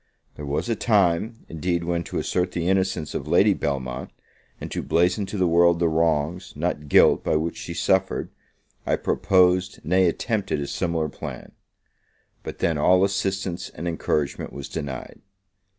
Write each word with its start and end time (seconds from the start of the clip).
There 0.33 0.47
was 0.47 0.67
a 0.67 0.75
time, 0.75 1.45
indeed, 1.47 1.83
when 1.83 2.03
to 2.05 2.17
assert 2.17 2.53
the 2.53 2.67
innocence 2.67 3.13
of 3.13 3.27
Lady 3.27 3.53
Belmont, 3.53 4.09
and 4.59 4.71
to 4.71 4.81
blazon 4.81 5.27
to 5.27 5.37
the 5.37 5.45
world 5.47 5.77
the 5.77 5.87
wrongs, 5.87 6.53
not 6.55 6.87
guilt, 6.89 7.23
by 7.23 7.35
which 7.35 7.55
she 7.55 7.75
suffered, 7.75 8.31
I 8.83 8.95
proposed, 8.95 9.81
nay 9.85 10.07
attempted, 10.07 10.59
a 10.59 10.65
similar 10.65 11.07
plan: 11.07 11.51
but 12.41 12.57
then 12.57 12.79
all 12.79 13.03
assistance 13.03 13.69
and 13.69 13.87
encouragement 13.87 14.51
was 14.51 14.67
denied. 14.67 15.21